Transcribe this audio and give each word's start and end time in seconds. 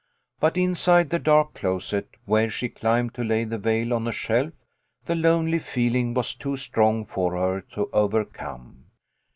But 0.39 0.57
inside 0.57 1.11
the 1.11 1.19
dark 1.19 1.53
closet, 1.53 2.09
where 2.25 2.49
she 2.49 2.69
climbed 2.69 3.13
to 3.13 3.23
lay 3.23 3.43
the 3.43 3.59
veil 3.59 3.93
on 3.93 4.07
a 4.07 4.11
shelf, 4.11 4.51
the 5.05 5.13
lonely 5.13 5.59
feeling 5.59 6.15
was 6.15 6.33
too 6.33 6.57
strong 6.57 7.05
for 7.05 7.33
her 7.33 7.61
to 7.75 7.87
overcome. 7.93 8.85